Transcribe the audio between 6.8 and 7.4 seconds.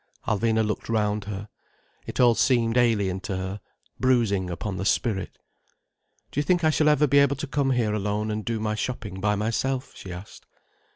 ever be able